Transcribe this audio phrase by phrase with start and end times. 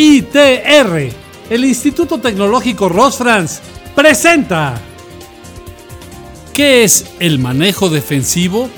[0.00, 1.10] ITR,
[1.50, 3.60] el Instituto Tecnológico Rosfrans,
[3.96, 4.80] presenta.
[6.54, 8.70] ¿Qué es el manejo defensivo?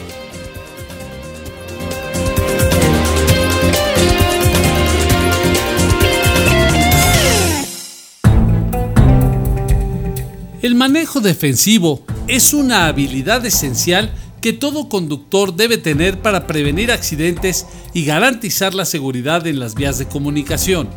[10.62, 14.10] El manejo defensivo es una habilidad esencial
[14.40, 19.98] que todo conductor debe tener para prevenir accidentes y garantizar la seguridad en las vías
[19.98, 20.88] de comunicación.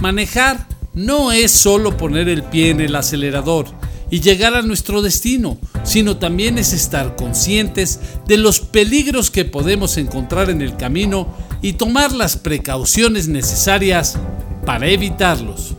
[0.00, 3.66] Manejar no es solo poner el pie en el acelerador
[4.10, 9.98] y llegar a nuestro destino, sino también es estar conscientes de los peligros que podemos
[9.98, 11.28] encontrar en el camino
[11.60, 14.18] y tomar las precauciones necesarias
[14.64, 15.74] para evitarlos.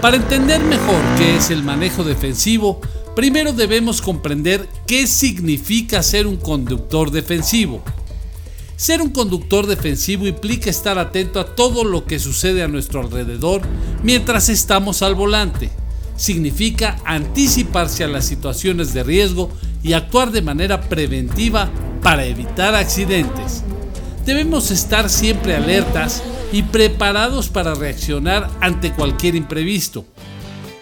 [0.00, 2.80] Para entender mejor qué es el manejo defensivo,
[3.16, 7.82] primero debemos comprender qué significa ser un conductor defensivo.
[8.76, 13.62] Ser un conductor defensivo implica estar atento a todo lo que sucede a nuestro alrededor
[14.02, 15.70] mientras estamos al volante.
[16.16, 19.50] Significa anticiparse a las situaciones de riesgo
[19.82, 21.70] y actuar de manera preventiva
[22.02, 23.62] para evitar accidentes.
[24.26, 30.04] Debemos estar siempre alertas y preparados para reaccionar ante cualquier imprevisto.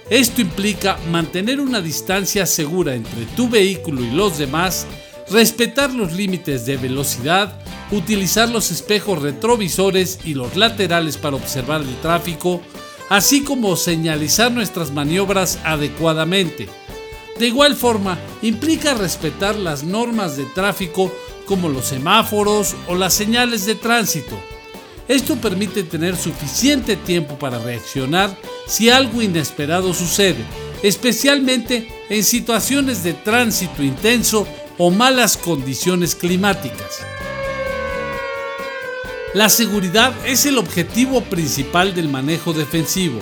[0.08, 4.86] Esto implica mantener una distancia segura entre tu vehículo y los demás,
[5.30, 7.61] respetar los límites de velocidad,
[7.92, 12.60] utilizar los espejos retrovisores y los laterales para observar el tráfico,
[13.08, 16.68] así como señalizar nuestras maniobras adecuadamente.
[17.38, 21.12] De igual forma, implica respetar las normas de tráfico
[21.46, 24.38] como los semáforos o las señales de tránsito.
[25.08, 30.44] Esto permite tener suficiente tiempo para reaccionar si algo inesperado sucede,
[30.82, 34.46] especialmente en situaciones de tránsito intenso
[34.78, 37.04] o malas condiciones climáticas.
[39.34, 43.18] La seguridad es el objetivo principal del manejo defensivo.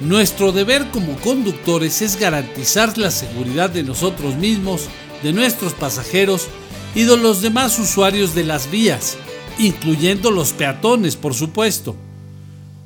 [0.00, 4.88] Nuestro deber como conductores es garantizar la seguridad de nosotros mismos,
[5.22, 6.48] de nuestros pasajeros
[6.96, 9.16] y de los demás usuarios de las vías,
[9.60, 11.94] incluyendo los peatones, por supuesto.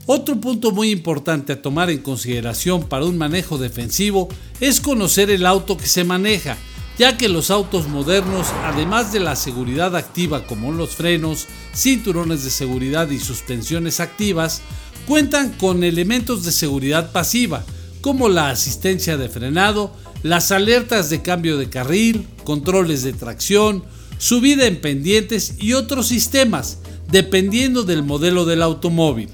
[0.05, 4.28] Otro punto muy importante a tomar en consideración para un manejo defensivo
[4.61, 6.59] es conocer el auto que se maneja,
[6.98, 12.50] ya que los autos modernos, además de la seguridad activa como los frenos, cinturones de
[12.50, 14.62] seguridad y suspensiones activas,
[15.06, 17.64] cuentan con elementos de seguridad pasiva,
[18.00, 23.84] como la asistencia de frenado, las alertas de cambio de carril, controles de tracción,
[24.19, 26.78] subida en pendientes y otros sistemas,
[27.10, 29.28] dependiendo del modelo del automóvil.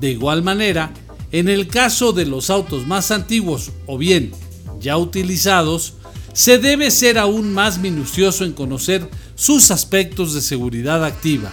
[0.00, 0.92] De igual manera,
[1.32, 4.32] en el caso de los autos más antiguos o bien
[4.80, 5.94] ya utilizados,
[6.36, 11.50] se debe ser aún más minucioso en conocer sus aspectos de seguridad activa.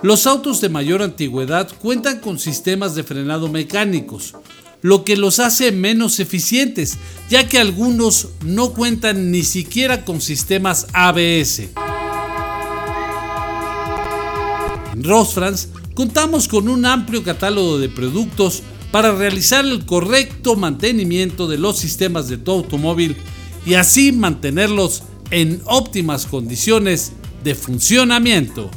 [0.00, 4.32] Los autos de mayor antigüedad cuentan con sistemas de frenado mecánicos,
[4.80, 6.96] lo que los hace menos eficientes,
[7.28, 11.68] ya que algunos no cuentan ni siquiera con sistemas ABS.
[14.94, 21.58] En Rosfrans contamos con un amplio catálogo de productos para realizar el correcto mantenimiento de
[21.58, 23.16] los sistemas de tu automóvil
[23.66, 27.12] y así mantenerlos en óptimas condiciones
[27.42, 28.70] de funcionamiento.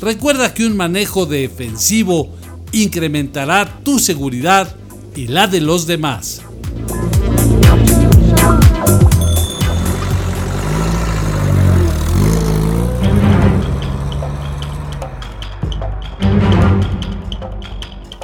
[0.00, 2.32] Recuerda que un manejo defensivo
[2.72, 4.76] incrementará tu seguridad
[5.16, 6.42] y la de los demás.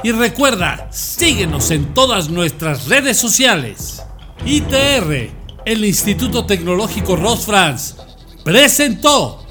[0.03, 4.01] Y recuerda, síguenos en todas nuestras redes sociales.
[4.45, 7.95] ITR, el Instituto Tecnológico Ross France
[8.43, 9.43] presentó.